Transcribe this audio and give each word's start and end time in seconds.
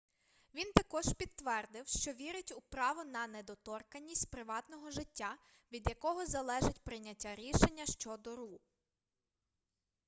він 0.53 0.71
також 0.75 1.13
підтвердив 1.13 1.87
що 1.87 2.13
вірить 2.13 2.51
у 2.51 2.61
право 2.61 3.03
на 3.03 3.27
недоторканність 3.27 4.29
приватного 4.31 4.91
життя 4.91 5.37
від 5.71 5.89
якого 5.89 6.25
залежить 6.25 6.79
прийняття 6.83 7.35
рішення 7.35 7.85
щодо 7.85 8.35
ру 8.35 8.59